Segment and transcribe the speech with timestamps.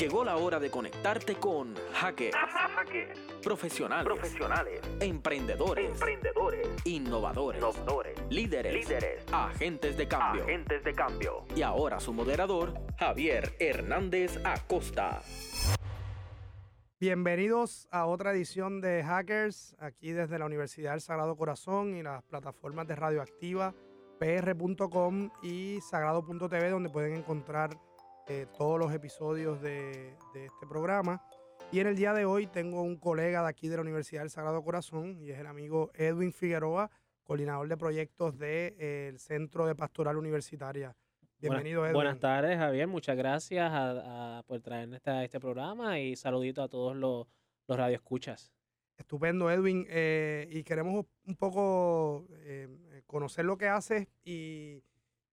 [0.00, 2.34] Llegó la hora de conectarte con hackers,
[3.42, 10.44] profesionales, profesionales, emprendedores, emprendedores, innovadores, innovadores, líderes, líderes, agentes de cambio.
[10.44, 11.44] agentes de cambio.
[11.54, 15.20] Y ahora su moderador, Javier Hernández Acosta.
[16.98, 22.22] Bienvenidos a otra edición de Hackers, aquí desde la Universidad del Sagrado Corazón y las
[22.22, 23.74] plataformas de Radioactiva,
[24.18, 27.76] pr.com y sagrado.tv, donde pueden encontrar
[28.30, 31.20] eh, todos los episodios de, de este programa.
[31.72, 34.30] Y en el día de hoy tengo un colega de aquí de la Universidad del
[34.30, 36.90] Sagrado Corazón y es el amigo Edwin Figueroa,
[37.24, 40.96] coordinador de proyectos del Centro de Pastoral Universitaria.
[41.38, 41.94] Bienvenido, buenas, Edwin.
[42.04, 42.86] buenas tardes, Javier.
[42.86, 47.26] Muchas gracias a- a- por traerme este, este programa y saludito a todos los,
[47.66, 48.52] los radioescuchas.
[48.96, 49.86] Estupendo, Edwin.
[49.88, 52.68] eh, y queremos un poco eh,
[53.06, 54.82] conocer lo que haces y,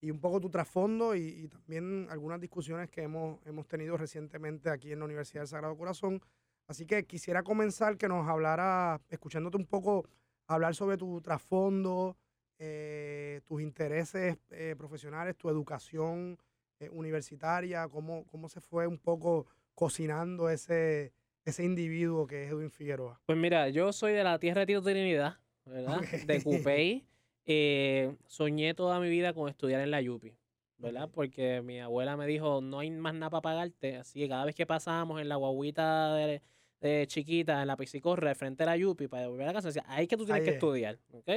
[0.02, 4.70] y un poco tu trasfondo y, y también algunas discusiones que hemos, hemos tenido recientemente
[4.70, 6.22] aquí en la Universidad del Sagrado Corazón.
[6.68, 10.05] Así que quisiera comenzar que nos hablara, escuchándote un poco,
[10.48, 12.18] hablar sobre tu trasfondo,
[12.60, 16.38] eh, tus intereses eh, profesionales, tu educación
[16.80, 21.14] eh, universitaria, cómo, cómo se fue un poco cocinando ese,
[21.46, 23.20] ese individuo que es Edwin Figueroa.
[23.26, 26.02] Pues mira, yo soy de la tierra de Tito Trinidad, ¿verdad?
[26.26, 26.43] De Ok.
[26.43, 27.08] Cupey.
[27.49, 30.37] Eh, soñé toda mi vida con estudiar en la Yupi,
[30.77, 31.05] ¿verdad?
[31.05, 31.12] Ok.
[31.13, 33.95] Porque mi abuela me dijo, no hay más nada para pagarte.
[33.98, 36.41] Así que cada vez que pasábamos en la guaguita de,
[36.81, 39.85] de chiquita, en la piscicorra, de frente a la Yupi, para volver a casa, decía,
[39.87, 40.55] ahí que tú tienes Ahí que es.
[40.55, 41.29] estudiar, ¿ok?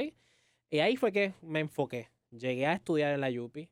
[0.69, 2.09] Y ahí fue que me enfoqué.
[2.31, 3.69] Llegué a estudiar en la Yupi,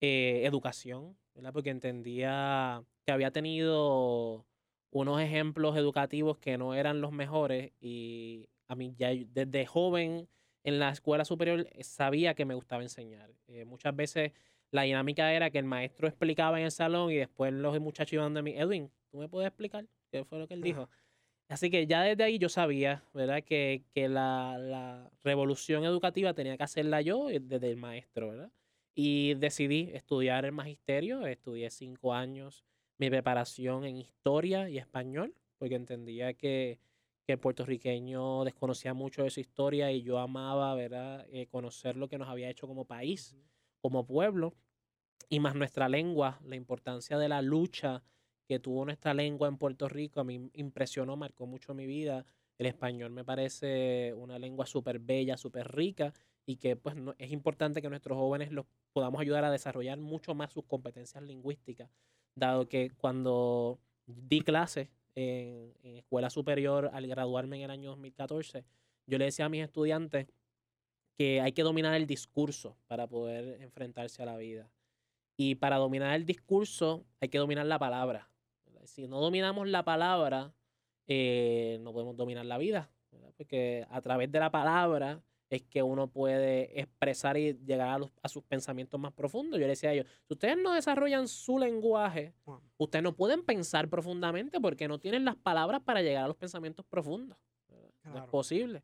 [0.00, 1.52] eh, educación, ¿verdad?
[1.52, 4.46] Porque entendía que había tenido
[4.90, 10.28] unos ejemplos educativos que no eran los mejores y a mí ya desde joven
[10.64, 13.30] en la escuela superior eh, sabía que me gustaba enseñar.
[13.48, 14.32] Eh, muchas veces
[14.70, 18.34] la dinámica era que el maestro explicaba en el salón y después los muchachos iban
[18.34, 20.88] de mí, Edwin, ¿tú me puedes explicar qué fue lo que él dijo?
[21.48, 23.42] Así que ya desde ahí yo sabía, ¿verdad?
[23.44, 28.50] Que, que la, la revolución educativa tenía que hacerla yo eh, desde el maestro, ¿verdad?
[28.94, 32.64] Y decidí estudiar el magisterio, estudié cinco años
[32.98, 36.78] mi preparación en historia y español, porque entendía que,
[37.26, 41.26] que el puertorriqueño desconocía mucho de su historia y yo amaba, ¿verdad?
[41.30, 43.36] Eh, conocer lo que nos había hecho como país,
[43.80, 44.54] como pueblo,
[45.28, 48.02] y más nuestra lengua, la importancia de la lucha
[48.46, 52.26] que tuvo nuestra lengua en Puerto Rico, a mí impresionó, marcó mucho mi vida.
[52.58, 56.12] El español me parece una lengua súper bella, súper rica
[56.44, 60.34] y que pues no- es importante que nuestros jóvenes los podamos ayudar a desarrollar mucho
[60.34, 61.88] más sus competencias lingüísticas,
[62.34, 68.64] dado que cuando di clases en, escuela superior al graduarme en el año 2014,
[69.06, 70.26] yo le decía a mis estudiantes
[71.16, 74.70] que hay que dominar el discurso para poder enfrentarse a la vida.
[75.36, 78.30] Y para dominar el discurso hay que dominar la palabra.
[78.84, 80.52] Si no dominamos la palabra,
[81.06, 82.90] eh, no podemos dominar la vida.
[83.36, 85.22] Porque a través de la palabra
[85.56, 89.58] es que uno puede expresar y llegar a, los- a sus pensamientos más profundos.
[89.60, 92.34] Yo le decía a ellos, si ustedes no desarrollan su lenguaje,
[92.78, 96.84] ustedes no pueden pensar profundamente porque no tienen las palabras para llegar a los pensamientos
[96.86, 97.38] profundos.
[98.12, 98.82] No es posible.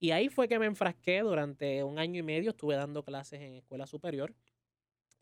[0.00, 3.54] Y ahí fue que me enfrasqué durante un año y medio, estuve dando clases en
[3.54, 4.34] escuela superior.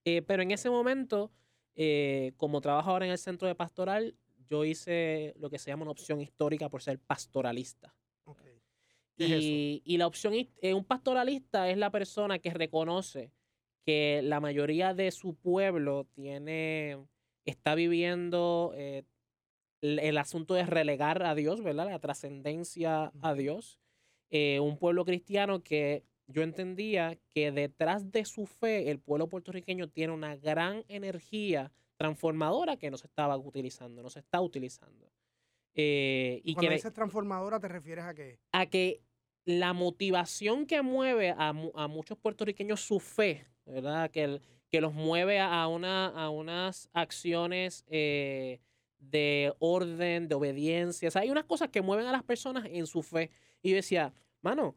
[0.04, 1.32] Eh, pero en ese momento,
[1.74, 4.16] eh, como trabajo ahora en el centro de pastoral,
[4.48, 7.94] yo hice lo que se llama una opción histórica por ser pastoralista.
[8.24, 8.40] Ok.
[8.42, 9.05] ¿Qué es eso?
[9.18, 13.32] Y, y la opción, eh, un pastoralista es la persona que reconoce
[13.84, 16.98] que la mayoría de su pueblo tiene,
[17.44, 19.04] está viviendo eh,
[19.80, 21.86] el, el asunto de relegar a Dios, ¿verdad?
[21.86, 23.34] La trascendencia a.
[23.34, 23.78] Dios.
[24.30, 29.88] Eh, un pueblo cristiano que yo entendía que detrás de su fe el pueblo puertorriqueño
[29.88, 35.12] tiene una gran energía transformadora que no se estaba utilizando, no se está utilizando.
[35.74, 38.40] Eh, y Cuando que, dices transformadora, ¿te refieres a qué?
[38.50, 39.02] a que
[39.46, 44.10] la motivación que mueve a, mu- a muchos puertorriqueños su fe, ¿verdad?
[44.10, 44.40] Que,
[44.80, 48.60] los mueve a, a una, a unas acciones eh,
[48.98, 51.08] de orden, de obediencia.
[51.14, 53.30] Hay unas cosas que mueven a las personas en su fe.
[53.62, 54.12] Y yo decía,
[54.42, 54.76] mano,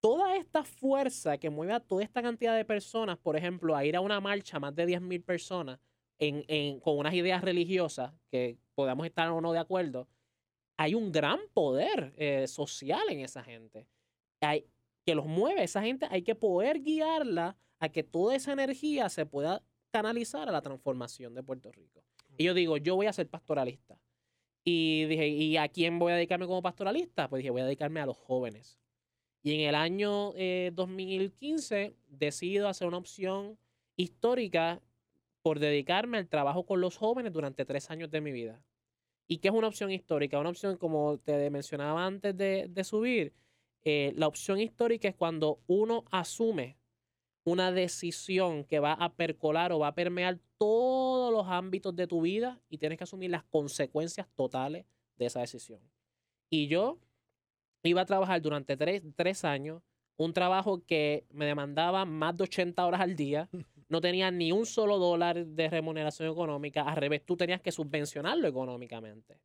[0.00, 3.96] toda esta fuerza que mueve a toda esta cantidad de personas, por ejemplo, a ir
[3.96, 5.78] a una marcha, más de 10.000 personas,
[6.82, 10.08] con unas ideas religiosas que podamos estar o no de acuerdo,
[10.76, 13.86] hay un gran poder eh, social en esa gente.
[14.44, 14.66] Hay,
[15.04, 19.26] que los mueve, esa gente hay que poder guiarla a que toda esa energía se
[19.26, 22.02] pueda canalizar a la transformación de Puerto Rico.
[22.36, 23.98] Y yo digo, yo voy a ser pastoralista.
[24.64, 27.28] Y dije, ¿y a quién voy a dedicarme como pastoralista?
[27.28, 28.80] Pues dije, voy a dedicarme a los jóvenes.
[29.42, 33.58] Y en el año eh, 2015 decido hacer una opción
[33.94, 34.80] histórica
[35.42, 38.62] por dedicarme al trabajo con los jóvenes durante tres años de mi vida.
[39.28, 40.40] ¿Y qué es una opción histórica?
[40.40, 43.34] Una opción, como te mencionaba antes de, de subir,
[43.84, 46.78] eh, la opción histórica es cuando uno asume
[47.44, 52.22] una decisión que va a percolar o va a permear todos los ámbitos de tu
[52.22, 54.86] vida y tienes que asumir las consecuencias totales
[55.16, 55.80] de esa decisión.
[56.48, 56.98] Y yo
[57.82, 59.82] iba a trabajar durante tres, tres años,
[60.16, 63.50] un trabajo que me demandaba más de 80 horas al día,
[63.88, 68.48] no tenía ni un solo dólar de remuneración económica, al revés, tú tenías que subvencionarlo
[68.48, 69.38] económicamente,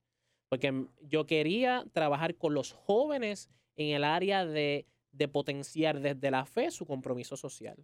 [0.48, 3.50] porque yo quería trabajar con los jóvenes
[3.80, 4.86] en el área de,
[5.32, 7.78] potenciar desde la fe su compromiso social.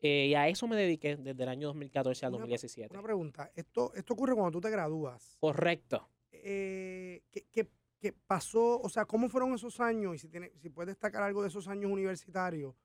[0.00, 2.94] Eh, y a eso me dediqué desde el año 2014 al 2017.
[2.94, 5.36] Una pregunta, ¿Esto, esto ocurre cuando tú te gradúas.
[5.40, 6.08] Correcto.
[6.30, 8.80] Eh, ¿qué, pasó?
[8.80, 10.14] O sea, ¿cómo fueron esos años?
[10.14, 12.76] Y si, tiene, si puedes destacar algo de esos años universitarios,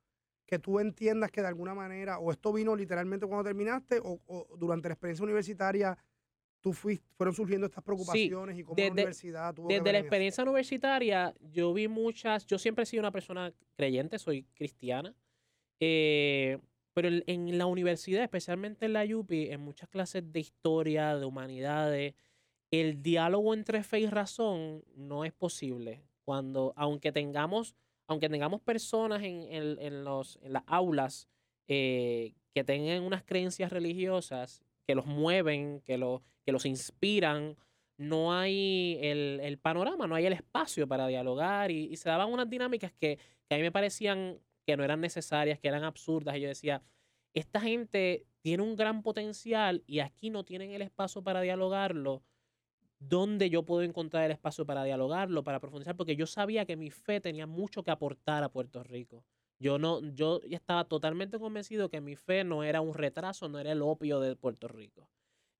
[0.47, 4.57] que tú entiendas que de alguna manera, o esto vino literalmente cuando terminaste, o, o
[4.57, 5.95] durante la experiencia universitaria
[6.61, 11.33] tú fuiste, fueron surgiendo estas preocupaciones y cómo la universidad tuvo Desde la experiencia universitaria,
[11.51, 15.13] yo vi muchas, yo siempre he sido una persona creyente, soy cristiana,
[15.79, 16.59] eh,
[16.93, 22.13] pero en, la universidad, especialmente en la UPI, en muchas clases de historia, de humanidades,
[22.69, 26.03] el diálogo entre fe y razón no es posible.
[26.23, 27.75] Cuando, aunque tengamos,
[28.07, 31.27] aunque tengamos personas en, los, en las aulas
[31.67, 37.57] eh, que tengan unas creencias religiosas, que los mueven, que, lo, que los inspiran,
[38.01, 42.91] no hay el, panorama, no hay el espacio para dialogar y, se daban unas dinámicas
[42.93, 43.19] que,
[43.49, 46.35] a mí me parecían que no eran necesarias, que eran absurdas.
[46.37, 46.81] Y yo decía,
[47.33, 52.23] esta gente tiene un gran potencial y aquí no tienen el espacio para dialogarlo.
[52.97, 55.95] ¿Dónde yo puedo encontrar el espacio para dialogarlo, para profundizar?
[55.95, 59.23] Porque yo sabía que mi fe tenía mucho que aportar a Puerto Rico.
[59.61, 63.71] Yo no, yo estaba totalmente convencido que mi fe no era un retraso, no era
[63.71, 65.07] el opio de Puerto Rico.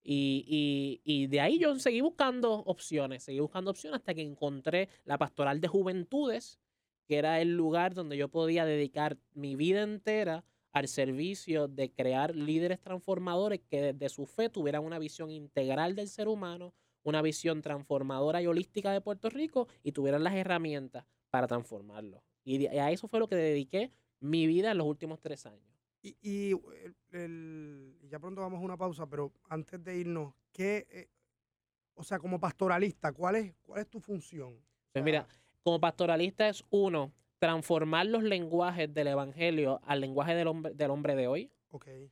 [0.04, 5.20] Y, y, de ahí yo seguí buscando opciones, seguí buscando opciones hasta que encontré la
[5.20, 6.60] pastoral de juventudes,
[7.06, 10.44] que era el lugar donde yo podía dedicar mi vida entera
[10.74, 16.08] al servicio de crear líderes transformadores que desde su fe tuvieran una visión integral del
[16.08, 21.46] ser humano, una visión transformadora y holística de Puerto Rico y tuvieran las herramientas para
[21.46, 22.24] transformarlo.
[22.44, 25.72] Y a eso fue lo que dediqué mi vida en los últimos tres años.
[26.02, 26.56] Y,
[28.10, 31.10] ya pronto vamos a una pausa, pero antes de irnos, ¿qué, eh,
[31.94, 34.60] o sea, como pastoralista, ¿cuál es, cuál es tu función?
[34.92, 35.28] Pues mira,
[35.64, 41.16] como pastoralista es uno, transformar los lenguajes del evangelio al lenguaje del hombre, del hombre
[41.16, 41.52] de hoy.
[41.70, 42.12] Okay.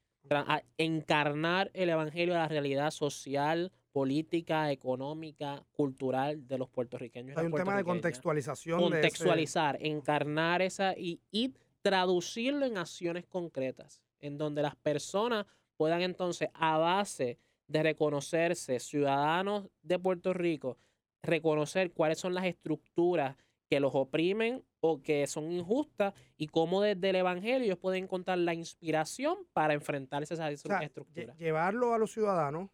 [0.78, 7.38] encarnar el evangelio a la realidad social, política, económica, cultural de los puertorriqueños.
[7.38, 8.80] Hay un tema de contextualización.
[8.80, 15.46] Contextualizar, encarnar esa y, y traducirlo en acciones concretas, en donde las personas
[15.78, 20.78] puedan entonces, a base de reconocerse ciudadanos de Puerto Rico,
[21.24, 23.36] reconocer cuáles son las estructuras
[23.70, 28.38] que los oprimen o que son injustas y cómo desde el Evangelio ellos pueden encontrar
[28.38, 31.38] la inspiración para enfrentarse a esas estructuras.
[31.38, 32.70] Llevarlo a los ciudadanos,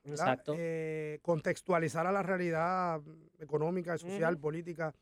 [0.58, 3.02] eh, contextualizar a la realidad
[3.40, 4.94] económica, social, política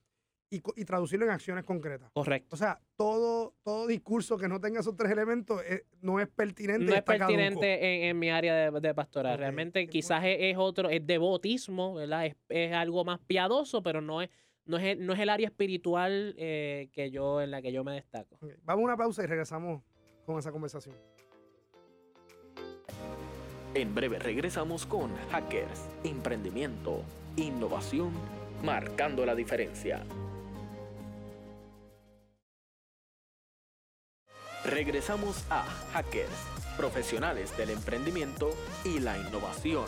[0.54, 2.12] y, traducirlo en acciones concretas.
[2.14, 2.50] Correcto.
[2.54, 6.86] O sea, todo, todo discurso que no tenga esos tres elementos eh, no es pertinente.
[6.86, 9.38] No es pertinente en, mi área de, de pastoral.
[9.40, 12.28] Realmente quizás es, otro, es devotismo, ¿verdad?
[12.50, 14.30] Es, algo más piadoso, pero no es,
[14.66, 17.94] no es, no es el área espiritual eh, que yo, en la que yo me
[17.94, 18.38] destaco.
[18.64, 19.82] Vamos a una pausa y regresamos
[20.26, 20.96] con esa conversación.
[23.74, 27.02] En breve regresamos con Hackers, Emprendimiento,
[27.36, 28.12] Innovación,
[28.64, 30.04] marcando la diferencia.
[34.64, 38.52] Regresamos a Hackers, profesionales del emprendimiento
[38.86, 39.88] y la innovación.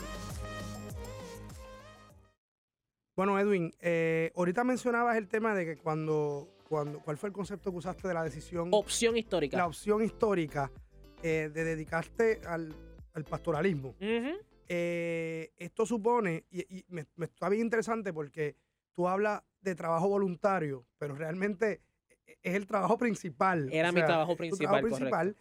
[3.16, 7.70] Bueno, Edwin, eh, ahorita mencionabas el tema de que cuando, cuando, ¿cuál fue el concepto
[7.70, 8.68] que usaste de la decisión?
[8.72, 9.56] Opción histórica.
[9.56, 10.70] La opción histórica
[11.22, 12.74] eh, de dedicarte al,
[13.30, 13.94] pastoralismo.
[14.68, 18.54] Eh, esto supone, y, me, me, está bien interesante porque
[18.92, 21.80] tú hablas de trabajo voluntario, pero realmente
[22.42, 23.72] es el trabajo principal.
[23.72, 24.82] Era mi trabajo principal.
[24.82, 25.36] principal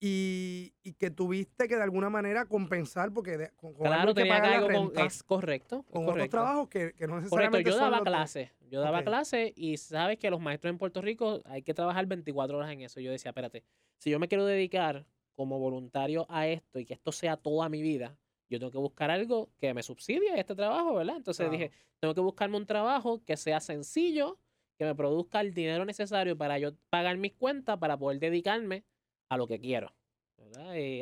[0.00, 5.06] y, que tuviste que de alguna manera compensar porque con, claro, tenía que algo con,
[5.06, 5.84] es correcto.
[5.90, 8.50] Con otros trabajos que, que no necesariamente Correcto, yo daba clases.
[8.70, 12.58] Yo daba clases y sabes que los maestros en Puerto Rico hay que trabajar 24
[12.58, 13.00] horas en eso.
[13.00, 13.64] Yo decía, espérate,
[13.96, 17.82] si yo me quiero dedicar como voluntario a esto y que esto sea toda mi
[17.82, 18.16] vida,
[18.50, 21.16] yo tengo que buscar algo que me subsidie este trabajo, ¿verdad?
[21.16, 24.38] Entonces dije, tengo que buscarme un trabajo que sea sencillo,
[24.76, 28.84] que me produzca el dinero necesario para yo pagar mis cuentas para poder dedicarme
[29.28, 29.94] a lo que quiero.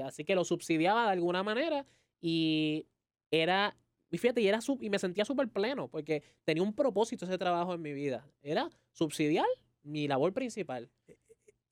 [0.05, 1.87] así que lo subsidiaba de alguna manera
[2.21, 2.87] y
[3.31, 3.77] era
[4.11, 7.39] Y fíjate, y, era sub- y me sentía súper pleno, porque tenía un propósito ese
[7.39, 8.25] trabajo en mi vida.
[8.41, 9.47] Era subsidiar
[9.83, 10.91] mi labor principal.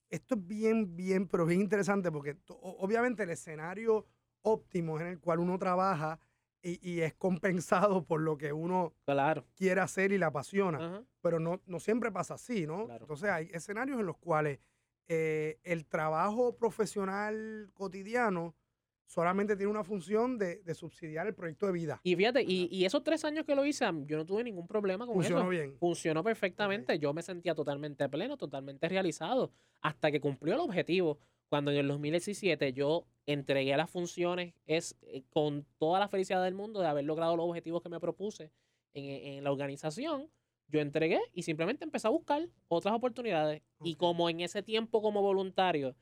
[0.09, 4.05] Esto es bien, bien, pero bien interesante porque obviamente el escenario
[4.41, 6.19] óptimo es en el cual uno trabaja
[6.61, 9.45] y, y es compensado por lo que uno Claro.
[9.55, 10.77] quiere hacer y le apasiona.
[10.77, 11.03] Ajá.
[11.21, 12.85] pero no, no siempre pasa así, ¿no?
[12.85, 13.05] Claro.
[13.05, 14.59] Entonces hay escenarios en los cuales
[15.07, 18.55] eh, el trabajo profesional cotidiano
[19.07, 21.99] solamente tiene una función de, de subsidiar el proyecto de vida.
[22.03, 25.05] Y fíjate, y, y esos tres años que lo hice, yo no tuve ningún problema
[25.05, 25.49] con Funcionó eso.
[25.49, 25.77] bien.
[25.77, 26.97] Funcionó perfectamente.
[26.97, 31.19] Yo me sentía totalmente pleno, totalmente realizado, hasta que cumplió el objetivo.
[31.47, 36.55] Cuando en el 2017 yo entregué las funciones, es eh, con toda la felicidad del
[36.55, 38.51] mundo de haber logrado los objetivos que me propuse
[38.95, 40.27] en, en la organización,
[40.67, 43.61] yo entregué y simplemente empecé a buscar otras oportunidades.
[43.83, 45.95] Y como en ese tiempo como voluntario,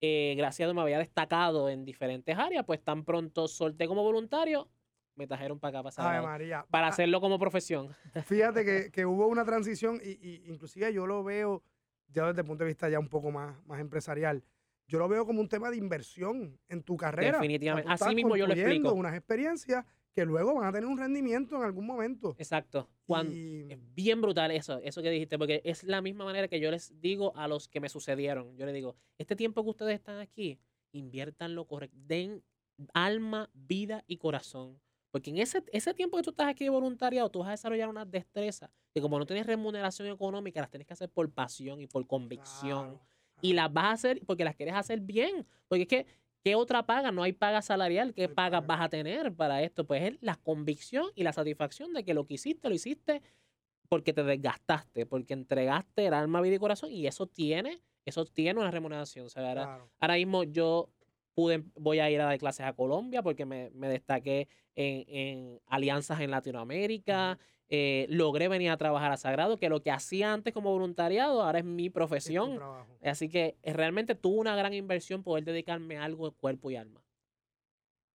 [0.00, 4.02] eh, gracias a Dios me había destacado en diferentes áreas, pues tan pronto solté como
[4.02, 4.68] voluntario,
[5.16, 6.66] me trajeron para acá, para, María.
[6.70, 7.88] para Ah, hacerlo como profesión.
[8.26, 11.62] Fíjate que, que hubo una transición y, y inclusive yo lo veo
[12.08, 14.42] ya desde el punto de vista ya un poco más, más empresarial.
[14.86, 17.32] Yo lo veo como un tema de inversión en tu carrera.
[17.38, 17.90] Definitivamente.
[17.92, 18.92] Así mismo yo lo explico.
[18.94, 19.84] unas experiencias
[20.18, 22.34] que luego van a tener un rendimiento en algún momento.
[22.38, 22.88] Exacto.
[23.32, 26.72] Y- es bien brutal eso, eso que dijiste, porque es la misma manera que yo
[26.72, 28.56] les digo a los que me sucedieron.
[28.56, 30.58] Yo les digo, este tiempo que ustedes están aquí,
[30.90, 32.42] inviértanlo correcto, den
[32.94, 34.80] alma, vida y corazón.
[35.12, 37.88] Porque en ese, ese tiempo que tú estás aquí de voluntariado, tú vas a desarrollar
[37.88, 41.86] unas destrezas que como no tienes remuneración económica, las tienes que hacer por pasión y
[41.86, 42.86] por convicción.
[42.86, 43.00] Claro,
[43.40, 45.46] Y las vas a hacer porque las quieres hacer bien.
[45.68, 46.06] Porque es que,
[46.44, 47.10] ¿qué otra paga?
[47.12, 48.14] No hay paga salarial.
[48.14, 48.66] ¿Qué No hay paga paga.
[48.76, 49.86] vas a tener para esto?
[49.86, 53.22] Pues es la convicción y la satisfacción de que lo que hiciste, lo hiciste
[53.88, 56.90] porque te desgastaste, porque entregaste el alma, vida y corazón.
[56.92, 59.26] Y eso tiene, eso tiene una remuneración.
[59.26, 59.90] O sea, ahora, Claro.
[60.00, 60.90] ahora mismo yo
[61.38, 65.60] pude, voy a ir a dar clases a Colombia porque me, me destaqué en, en
[65.66, 67.38] alianzas en Latinoamérica.
[67.68, 71.60] eh, logré venir a trabajar a Sagrado, que lo que hacía antes como voluntariado ahora
[71.60, 72.54] es mi profesión.
[73.04, 76.76] Así que eh, realmente tuvo una gran inversión poder dedicarme a algo de cuerpo y
[76.76, 77.04] alma.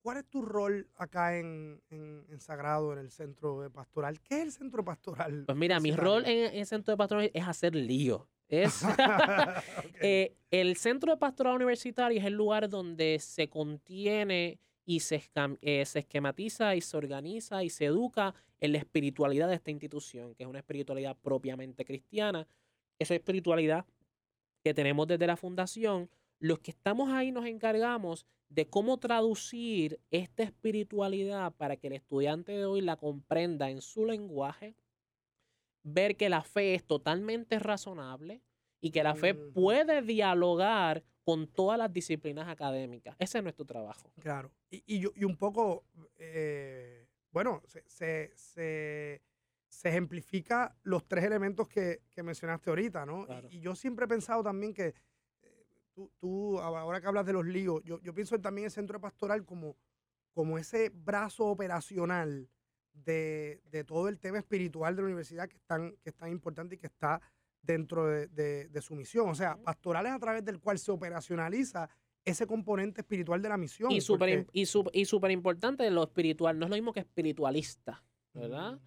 [0.02, 4.20] ¿Cuál es tu rol acá en, en- en Sagrado, en el centro de pastoral?
[4.20, 5.46] ¿Qué es el centro pastoral?
[5.46, 8.28] Pues mira, mi rol en, en el centro de pastoral es hacer lío.
[8.62, 8.84] Es
[10.02, 15.24] eh, el centro de pastoral universitario es el lugar donde se contiene y se,
[15.62, 20.36] eh, se esquematiza y se organiza y se educa en la espiritualidad de esta institución,
[20.36, 22.48] que es una espiritualidad propiamente cristiana.
[23.00, 23.86] Esa espiritualidad
[24.64, 30.44] que tenemos desde la fundación, los que estamos ahí nos encargamos de cómo traducir esta
[30.44, 34.76] espiritualidad para que el estudiante de hoy la comprenda en su lenguaje,
[35.84, 38.42] ver que la fe es totalmente razonable
[38.82, 43.16] y que la fe puede dialogar con todas las disciplinas académicas.
[43.20, 44.12] Ese es nuestro trabajo.
[44.20, 44.52] Claro.
[44.70, 45.86] Y, y, y un poco,
[46.18, 49.22] eh, bueno, se, se, se-
[49.74, 53.26] se ejemplifica los tres elementos que, que mencionaste ahorita, ¿no?
[53.50, 54.94] Y, yo siempre he pensado también que
[55.42, 59.02] eh, tú, tú, ahora que hablas de los líos, yo, yo pienso también el centro
[59.02, 59.76] pastoral como,
[60.32, 62.48] como ese brazo operacional
[62.94, 66.30] de, de todo el tema espiritual de la universidad que es tan, que es tan
[66.32, 67.22] importante y que está
[67.62, 69.30] dentro de, de- de su misión.
[69.30, 69.64] O sea, Ujú.
[69.64, 71.90] pastoral es a través del cual se operacionaliza
[72.26, 73.92] ese componente espiritual de la misión.
[73.92, 76.58] Y súper y sup- y súper importante lo espiritual.
[76.58, 78.74] No es lo mismo que espiritualista, ¿verdad?
[78.74, 78.80] Mm,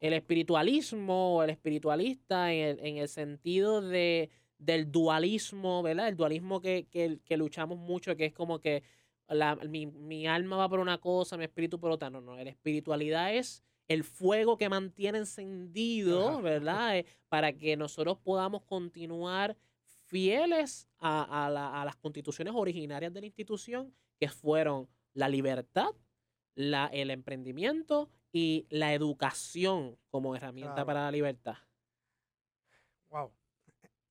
[0.00, 6.08] El espiritualismo o el espiritualista en el, en el sentido de, del dualismo, ¿verdad?
[6.08, 8.82] El dualismo que, que, que luchamos mucho, que es como que
[9.28, 12.10] la- mi, mi alma va por una cosa, mi espíritu por otra.
[12.10, 16.40] No, no, la espiritualidad es el fuego que mantiene encendido, Ajá.
[16.42, 16.98] ¿verdad?
[16.98, 19.56] Eh, para que nosotros podamos continuar
[20.06, 25.88] fieles a, a la- a las constituciones originarias de la institución, que fueron la libertad,
[26.54, 30.86] la, el emprendimiento y la educación como herramienta Claro.
[30.86, 31.56] para la libertad.
[33.10, 33.32] Wow.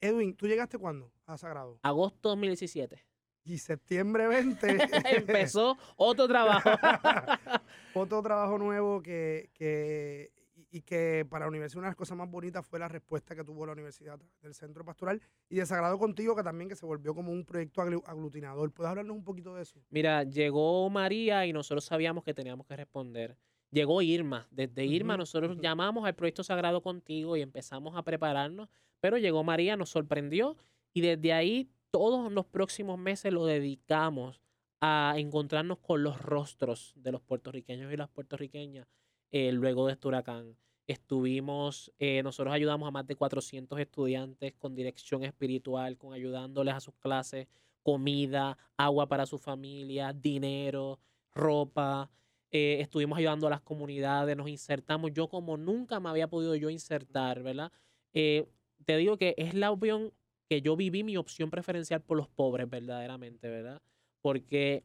[0.01, 1.79] Edwin, ¿tú llegaste cuándo a Sagrado?
[1.81, 3.05] Agosto 2017.
[3.45, 4.77] Y septiembre 20.
[5.17, 6.69] Empezó otro trabajo.
[7.95, 10.31] Otro trabajo nuevo que, que-
[10.71, 13.43] y, que para la universidad una de las cosas más bonitas fue la respuesta que
[13.43, 17.13] tuvo la universidad del centro pastoral y de Sagrado Contigo, que también que se volvió
[17.13, 18.71] como un proyecto aglu- aglutinador.
[18.71, 19.79] ¿Puedes hablarnos un poquito de eso?
[19.91, 23.37] Mira, llegó María y nosotros sabíamos que teníamos que responder.
[23.69, 24.47] Llegó Irma.
[24.49, 28.69] Desde Irma Ujú, nosotros llamamos al proyecto Sagrado Contigo y empezamos a prepararnos,
[28.99, 30.57] pero llegó María, nos sorprendió
[30.93, 34.41] y desde ahí todos los próximos meses lo dedicamos
[34.81, 38.87] a encontrarnos con los rostros de los puertorriqueños y las puertorriqueñas
[39.31, 40.57] eh, luego de este huracán.
[40.87, 46.79] Estuvimos, eh, nosotros ayudamos a más de 400 estudiantes con dirección espiritual, con ayudándoles a
[46.79, 47.47] sus clases,
[47.83, 50.99] comida, agua para su familia, dinero,
[51.31, 52.09] ropa.
[52.49, 55.11] eh, estuvimos ayudando a las comunidades, nos insertamos.
[55.13, 57.71] Yo como nunca me había podido yo insertar, ¿verdad?
[58.11, 60.11] Te digo que es la opción
[60.53, 63.81] que yo viví, mi opción preferencial por los pobres, verdaderamente, ¿verdad?
[64.21, 64.83] Porque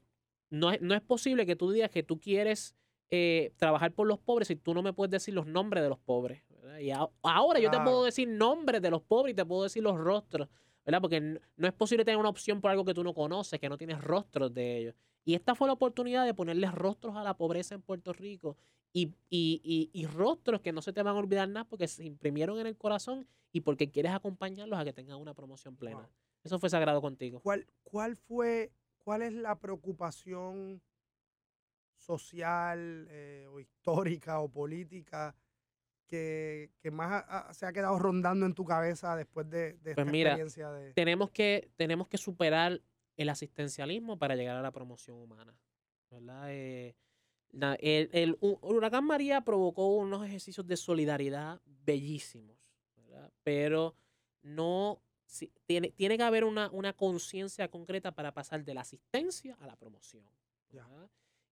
[0.51, 2.75] no es, no es posible que tú digas que tú quieres
[3.11, 5.99] eh, trabajar por los pobres si tú no me puedes decir los nombres de los
[5.99, 6.43] pobres.
[6.49, 6.79] ¿verdad?
[6.79, 9.83] Y a- ahora yo te puedo decir nombres de los pobres y te puedo decir
[9.83, 10.49] los rostros,
[10.87, 11.01] ¿verdad?
[11.03, 13.69] Porque n- no es posible tener una opción por algo que tú no conoces, que
[13.69, 14.95] no tienes rostros de ellos.
[15.25, 18.57] Y esta fue la oportunidad de ponerles rostros a la pobreza en Puerto Rico
[18.93, 22.05] y, y, y, y rostros que no se te van a olvidar nada porque se
[22.05, 25.99] imprimieron en el corazón y porque quieres acompañarlos a que tengan una promoción plena.
[25.99, 26.09] Wow.
[26.45, 27.41] Eso fue sagrado contigo.
[27.41, 30.81] ¿Cuál, ¿Cuál fue, cuál es la preocupación
[31.97, 35.35] social eh, o histórica o política
[36.07, 40.03] que, que más ha- se ha quedado rondando en tu cabeza después de, de esta
[40.03, 40.95] Pues mira, experiencia de...
[40.95, 42.81] tenemos que, tenemos que superar
[43.17, 45.55] el asistencialismo para llegar a la promoción humana.
[46.11, 46.47] ¿verdad?
[46.51, 46.95] Eh,
[47.53, 52.57] el, el hu- huracán María provocó unos ejercicios de solidaridad bellísimos,
[52.97, 53.31] ¿verdad?
[53.43, 53.95] pero
[54.43, 59.57] no si- tiene, tiene que haber una, una conciencia concreta para pasar de la asistencia
[59.61, 60.25] a la promoción.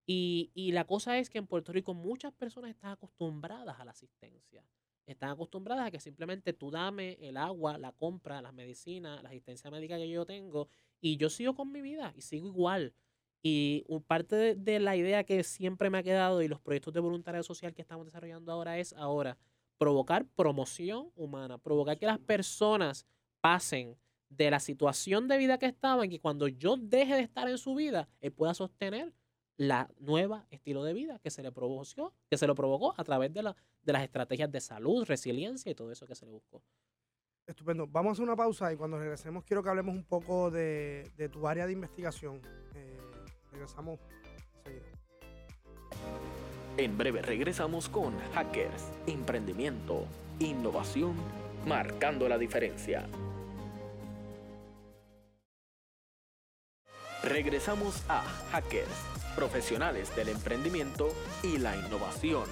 [0.06, 3.90] Y, y la cosa es que en Puerto Rico muchas personas están acostumbradas a la
[3.90, 4.64] asistencia.
[5.04, 9.70] Están acostumbradas a que simplemente tú dame el agua, la compra, las medicinas, la asistencia
[9.70, 10.68] médica que yo tengo
[11.00, 12.92] y yo sigo con mi vida y sigo igual.
[13.48, 16.98] Y parte de, de la idea que siempre me ha quedado y los proyectos de
[16.98, 19.38] voluntariado social que estamos desarrollando ahora es ahora
[19.78, 23.06] provocar promoción humana, provocar que las personas
[23.40, 23.96] pasen
[24.28, 27.76] de la situación de vida que estaban, que cuando yo deje de estar en su
[27.76, 29.12] vida, él pueda sostener
[29.56, 33.32] la nueva estilo de vida que se le provocó, que se lo provocó a través
[33.32, 36.64] de, la, de las estrategias de salud, resiliencia y todo eso que se le buscó.
[37.46, 37.86] Estupendo.
[37.86, 41.28] Vamos a hacer una pausa y cuando regresemos quiero que hablemos un poco de, de
[41.28, 42.42] tu área de investigación.
[42.74, 42.95] Eh,
[43.56, 43.98] regresamos
[44.64, 44.86] enseguida.
[46.76, 50.06] En breve regresamos con Hackers, Emprendimiento,
[50.38, 51.14] Innovación,
[51.66, 53.06] marcando la diferencia.
[57.22, 58.20] Regresamos a
[58.52, 58.92] Hackers,
[59.34, 61.08] profesionales del emprendimiento
[61.42, 62.44] y la innovación.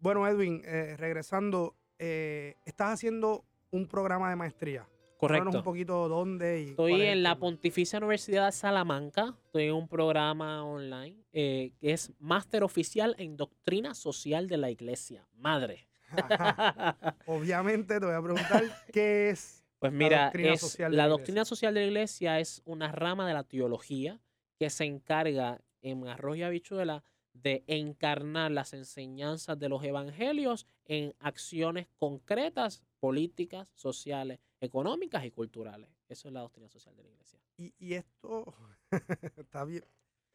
[0.00, 4.86] Bueno, Edwin, eh, regresando, eh, estás haciendo un programa de maestría.
[5.20, 5.58] Háblanos Correcto.
[5.58, 7.36] un poquito dónde y Estoy es en la.
[7.38, 9.34] Pontificia Universidad de Salamanca.
[9.46, 14.70] Estoy en un programa online eh, que es Máster Oficial en Doctrina Social de la
[14.70, 15.26] Iglesia.
[15.34, 15.86] Madre.
[17.26, 19.60] Obviamente te voy a preguntar qué es.
[19.84, 22.62] Pues La mira, doctrina es- social de la la doctrina social de la iglesia es
[22.64, 24.18] una rama de la teología
[24.58, 31.14] que se encarga en arroz y habichuela de encarnar las enseñanzas de los evangelios en
[31.20, 35.90] acciones concretas, políticas, sociales, económicas y culturales.
[36.08, 37.40] Eso es la doctrina social de la iglesia.
[37.56, 38.54] Y, y esto
[39.36, 39.84] está bien,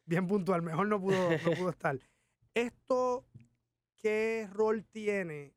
[0.04, 1.98] bien puntual, mejor no pudo, no pudo estar.
[2.54, 3.24] ¿Esto
[3.96, 5.54] qué rol tiene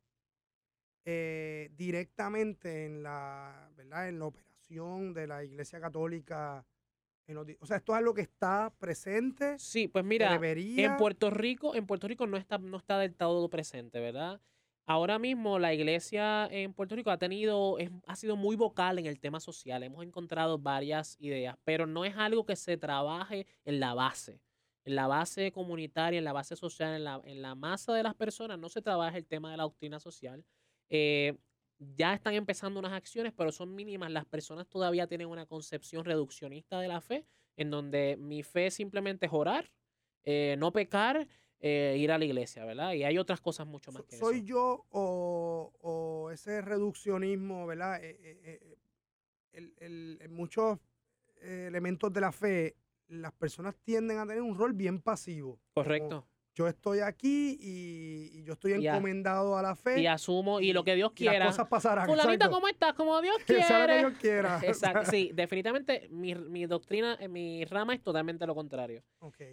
[1.06, 4.10] eh, directamente en la, ¿verdad?
[4.10, 6.66] en la operación de la Iglesia Católica?
[7.28, 9.58] en los o sea, esto es algo que está presente.
[9.58, 13.16] Sí, pues mira, debería, En Puerto Rico, en Puerto Rico no está, no está del
[13.16, 14.42] todo presente, ¿verdad?
[14.86, 19.06] Ahora mismo la iglesia en Puerto Rico ha tenido, es- ha sido muy vocal en
[19.06, 19.82] el tema social.
[19.84, 24.42] Hemos encontrado varias ideas, pero no es algo que se trabaje en la base.
[24.86, 28.16] En la base comunitaria, en la base social, en la, en la masa de las
[28.16, 30.46] personas, no se trabaja el tema de la doctrina social.
[30.90, 31.38] Eh,
[31.80, 34.12] ya están empezando unas acciones, pero son mínimas.
[34.12, 39.28] Las personas todavía tienen una concepción reduccionista de la fe, en donde mi fe simplemente
[39.28, 39.72] es orar,
[40.24, 41.28] eh, no pecar,
[41.66, 42.92] eh, ir a la iglesia, ¿verdad?
[42.94, 44.46] Y hay otras cosas mucho más so- que ¿soy eso.
[44.46, 48.04] yo o, o ese reduccionismo, ¿verdad?
[48.04, 48.78] Eh, eh, eh,
[49.54, 50.78] el- el- en muchos
[51.42, 52.76] elementos de la fe,
[53.08, 55.54] las personas tienden a tener un rol bien pasivo.
[55.74, 56.28] como, Correcto.
[56.56, 60.02] Yo estoy aquí y, y yo estoy Y encomendado a la fe.
[60.02, 61.46] Y asumo, y, lo que Dios y las quiera.
[61.48, 62.06] cosas pasarán.
[62.06, 62.50] Fulanita.
[62.50, 62.94] ¿cómo estás?
[62.94, 63.56] Como Dios que
[64.20, 64.60] quiera.
[64.64, 69.04] Exacto, sí, definitivamente mi, mi doctrina, eh, mi rama es totalmente lo contrario.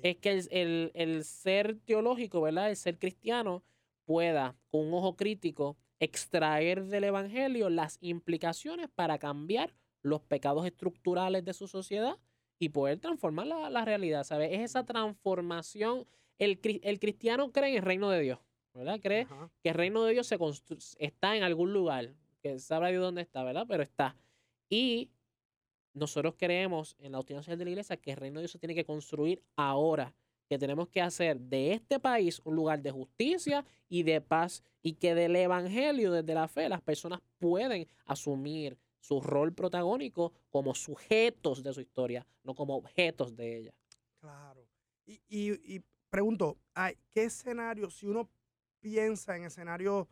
[0.02, 2.68] Es que el, el- el ser teológico, ¿verdad?
[2.70, 3.62] El ser cristiano
[4.04, 11.44] pueda, con un ojo crítico, extraer del evangelio las implicaciones para cambiar los pecados estructurales
[11.44, 12.16] de su sociedad
[12.58, 14.50] y poder transformar la, la realidad, ¿sabes?
[14.52, 16.06] Es esa transformación.
[16.40, 18.38] El, el cristiano cree en el reino de Dios,
[18.74, 18.98] ¿verdad?
[19.00, 19.50] Cree Ajá.
[19.62, 20.38] que el reino de Dios se
[20.98, 23.66] está en algún lugar, que sabrá Dios dónde está, ¿verdad?
[23.68, 24.16] Pero está.
[24.68, 25.10] Y
[25.92, 28.58] nosotros creemos en la doctrina social de la iglesia que el reino de Dios se
[28.58, 30.14] tiene que construir ahora,
[30.48, 34.94] que tenemos que hacer de este país un lugar de justicia y de paz y
[34.94, 41.62] que del evangelio, desde la fe, las personas pueden asumir su rol protagónico como sujetos
[41.62, 43.74] de su historia, no como objetos de ella.
[44.20, 44.66] Claro.
[45.06, 46.58] Y, y- y pregunto,
[47.12, 48.28] ¿qué escenario, si uno
[48.80, 50.06] piensa en escenarios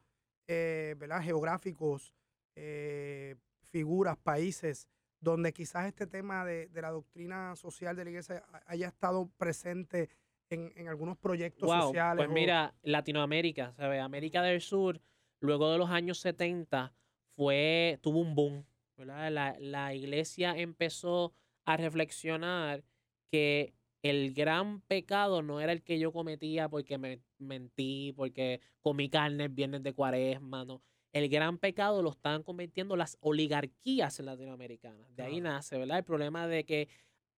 [0.47, 1.23] eh, ¿verdad?
[1.23, 2.15] geográficos,
[2.57, 4.89] eh, figuras, países,
[5.21, 9.29] donde quizás este tema de, de la doctrina social de la iglesia ha- haya estado
[9.37, 10.09] presente
[10.51, 12.17] en, en algunos proyectos Wow, sociales?
[12.19, 14.01] pues o- mira, Latinoamérica, ¿sabes?
[14.01, 15.01] América del Sur,
[15.41, 16.95] luego de los años 70,
[17.37, 18.65] fue, tuvo un boom,
[18.97, 19.31] ¿verdad?
[19.31, 21.35] La, la iglesia empezó
[21.67, 22.85] a reflexionar
[23.31, 23.75] que
[24.11, 29.45] el gran pecado no era el que yo cometía porque me mentí, porque comí carne
[29.45, 30.83] el viernes de cuaresma, no.
[31.13, 35.15] El gran pecado lo estaban convirtiendo las oligarquías latinoamericanas.
[35.17, 35.99] De ahí nace, ¿verdad?
[35.99, 36.89] El problema de que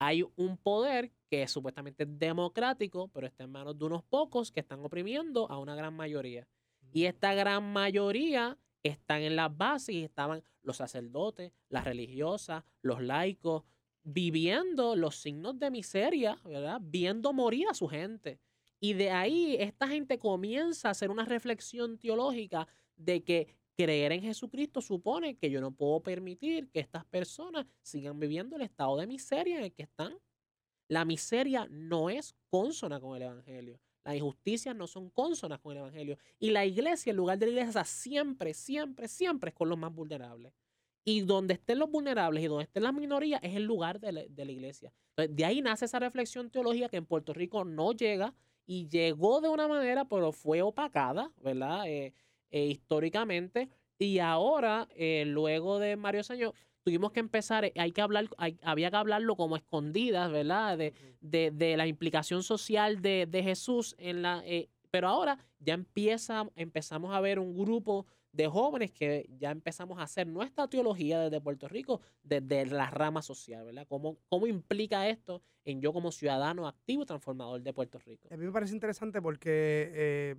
[0.01, 4.61] hay un poder que es supuestamente democrático, pero está en manos de unos pocos que
[4.61, 6.49] están oprimiendo a una gran mayoría.
[6.93, 13.03] Y esta gran mayoría están en las bases y estaban los sacerdotes, las religiosas, los
[13.03, 13.65] laicos,
[14.03, 16.81] viviendo los signos de miseria, ¿verdad?
[16.83, 18.41] Viendo morir a su gente.
[18.81, 24.23] Y de ahí esta gente comienza a hacer una reflexión teológica de que creer en
[24.23, 29.07] Jesucristo supone que yo no puedo permitir que estas personas sigan viviendo el estado de
[29.07, 30.19] miseria en el que están.
[30.89, 33.81] La miseria no es consona con el Evangelio.
[34.05, 36.19] Las injusticias no son consonas con el Evangelio.
[36.39, 39.95] Y la iglesia, el lugar de la iglesia, siempre, siempre, siempre es con los más
[39.95, 40.53] vulnerables.
[41.05, 44.23] Y donde estén los vulnerables y donde estén las minorías es el lugar de la,
[44.29, 44.93] de la iglesia.
[45.17, 48.35] Entonces, de ahí nace esa reflexión teológica que en Puerto Rico no llega
[48.67, 51.87] y llegó de una manera, pero fue opacada, ¿verdad?
[51.89, 52.13] Eh,
[52.51, 53.71] eh, históricamente.
[53.99, 56.53] Y ahora, eh, luego de varios años,
[56.85, 60.79] tuvimos que empezar, hay que hablar, hay- había que hablarlo como escondidas, ¿verdad?
[60.79, 64.43] De, de, de la implicación social de, de Jesús en la
[64.91, 70.03] pero ahora ya empieza, empezamos a ver un grupo de jóvenes que ya empezamos a
[70.03, 73.87] hacer nuestra teología desde Puerto Rico, desde la rama social, ¿verdad?
[73.89, 78.29] ¿Cómo, cómo implica esto en yo como ciudadano activo transformador de Puerto Rico?
[78.31, 80.37] A mí me parece interesante porque, eh,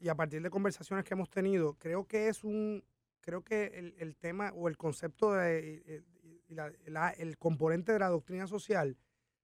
[0.00, 2.82] y a partir de conversaciones que hemos tenido, creo que es un,
[3.20, 6.02] creo que el, el tema o el concepto de, eh,
[6.48, 8.96] y la- la- el componente de la doctrina social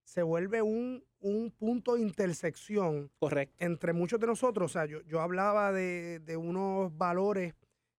[0.03, 3.55] se vuelve un, un punto de intersección Correcto.
[3.59, 4.71] entre muchos de nosotros.
[4.71, 7.53] O sea, yo, yo hablaba de, de unos valores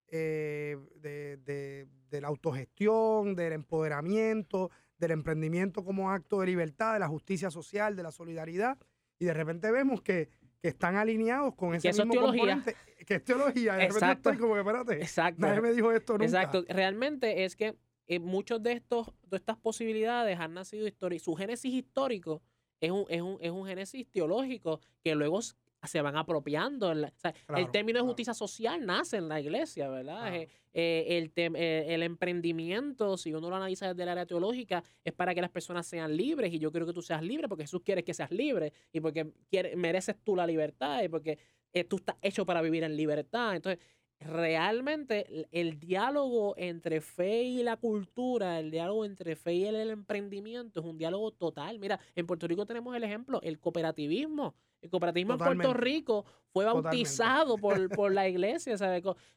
[0.08, 7.00] eh, de, de- de la autogestión, del empoderamiento, del emprendimiento como acto de libertad, de
[7.00, 8.78] la justicia social, de la solidaridad,
[9.18, 10.28] y de repente vemos que,
[10.62, 12.40] que están alineados con ese mismo teología.
[12.40, 13.74] componente, que es teología.
[13.74, 15.40] De repente estoy como que, espérate, Exacto.
[15.46, 16.24] nadie me dijo esto nunca.
[16.26, 16.64] Exacto.
[16.68, 21.24] Realmente es que eh, muchos de estos, de estas posibilidades han nacido históricos.
[21.24, 22.40] Su génesis histórico
[22.80, 25.40] es un, es un, es un génesis teológico que luego
[25.86, 26.92] se van apropiando.
[26.92, 28.06] en la- o sea, el término de claro.
[28.06, 30.20] justicia social nace en la iglesia, ¿verdad?
[30.20, 30.36] Claro.
[30.36, 35.12] Eh, eh, el, eh, el emprendimiento, si uno lo analiza desde el área teológica, es
[35.12, 37.80] para que las personas sean libres y yo quiero que tú seas libre porque Jesús
[37.82, 41.38] quiere que seas libre y porque quiere, mereces tú la libertad y porque
[41.72, 43.56] eh, tú estás hecho para vivir en libertad.
[43.56, 43.82] Entonces,
[44.20, 49.76] realmente el, el diálogo entre fe y la cultura, el diálogo entre fe y el,
[49.76, 51.78] el emprendimiento es un diálogo total.
[51.78, 54.54] Mira, en Puerto Rico tenemos el ejemplo, el cooperativismo.
[54.82, 55.74] El cooperativismo en Puerto.
[55.74, 58.76] Rico fue bautizado por, por la iglesia,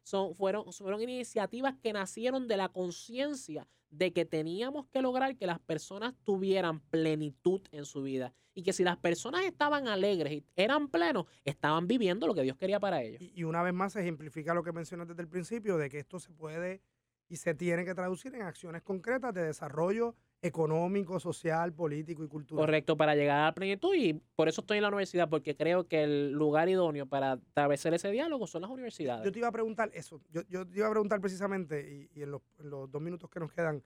[0.04, 5.47] Son, fueron, fueron iniciativas que nacieron de la conciencia de que teníamos que lograr que
[5.47, 10.45] las personas tuvieran plenitud en su vida y que si las personas estaban alegres y
[10.56, 13.21] eran plenos, estaban viviendo lo que Dios quería para ellos.
[13.21, 15.99] Y, y una vez más se ejemplifica lo que mencionas desde el principio, de que
[15.99, 16.82] esto se puede
[17.28, 22.63] y se tiene que traducir en acciones concretas de desarrollo económico, social, político y cultural.
[22.65, 25.88] Correcto, para llegar a la plenitud y por eso estoy en la universidad, porque creo
[25.88, 29.25] que el lugar idóneo para atravesar ese diálogo son las universidades.
[29.25, 32.23] Yo te iba a preguntar eso, yo, yo te iba a preguntar precisamente, y, y
[32.23, 33.84] en, los, en los dos minutos que nos quedan,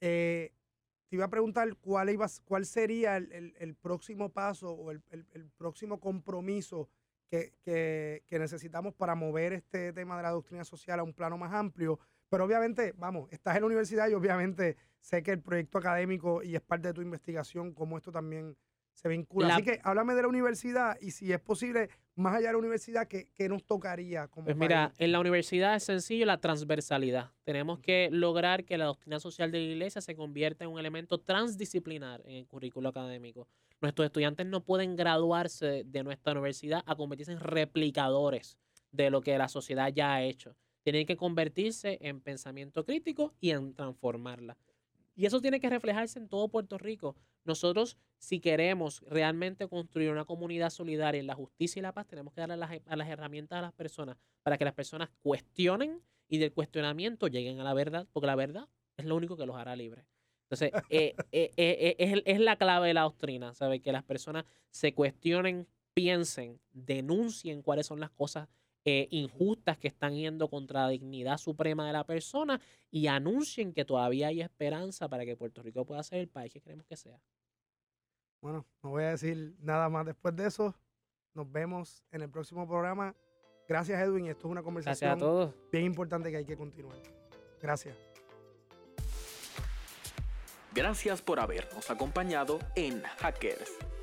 [0.00, 0.52] eh,
[1.08, 5.02] te iba a preguntar cuál, iba, cuál sería el, el- el próximo paso o el,
[5.10, 6.88] el- el próximo compromiso
[7.28, 11.38] que, que- que necesitamos para mover este tema de la doctrina social a un plano
[11.38, 11.98] más amplio.
[12.32, 16.54] Pero obviamente, vamos, estás en la universidad y obviamente sé que el proyecto académico y
[16.54, 18.56] es parte de tu investigación, cómo esto también
[18.94, 19.48] se vincula.
[19.48, 22.58] La- Así que háblame de la universidad y si es posible, más allá de la
[22.58, 24.60] universidad, ¿qué, qué nos tocaría como Pues país?
[24.70, 27.32] mira, en la universidad es sencillo la transversalidad.
[27.44, 31.20] Tenemos que lograr que la doctrina social de la iglesia se convierta en un elemento
[31.20, 33.46] transdisciplinar en el currículo académico.
[33.82, 38.56] Nuestros estudiantes no pueden graduarse de nuestra universidad a convertirse en replicadores
[38.90, 40.56] de lo que la sociedad ya ha hecho.
[40.82, 44.56] Tienen que convertirse en pensamiento crítico y en transformarla.
[45.14, 47.16] Y eso tiene que reflejarse en todo Puerto Rico.
[47.44, 52.32] Nosotros, si queremos realmente construir una comunidad solidaria en la justicia y la paz, tenemos
[52.32, 56.38] que darle las, a las herramientas a las personas para que las personas cuestionen y
[56.38, 59.76] del cuestionamiento lleguen a la verdad, porque la verdad es lo único que los hará
[59.76, 60.06] libres.
[60.44, 63.80] Entonces, eh, eh, eh, es, es la clave de la doctrina, ¿sabes?
[63.82, 68.48] Que las personas se cuestionen, piensen, denuncien cuáles son las cosas
[69.10, 74.28] injustas que están yendo contra la dignidad suprema de la persona y anuncien que todavía
[74.28, 77.20] hay esperanza para que Puerto Rico pueda ser el país que queremos que sea.
[78.40, 80.74] Bueno, no voy a decir nada más después de eso.
[81.34, 83.14] Nos vemos en el próximo programa.
[83.68, 84.26] Gracias, Edwin.
[84.26, 86.98] Esto es una conversación bien importante que hay que continuar.
[87.60, 87.96] Gracias.
[90.74, 93.91] Gracias por habernos acompañado en Hackers.